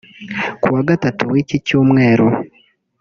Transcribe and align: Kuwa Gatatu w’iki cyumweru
Kuwa 0.61 0.81
Gatatu 0.89 1.21
w’iki 1.31 1.57
cyumweru 1.65 2.27